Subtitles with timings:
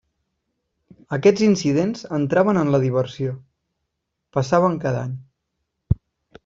[1.17, 3.35] Aquests incidents entraven en la diversió:
[4.39, 5.15] passaven cada any.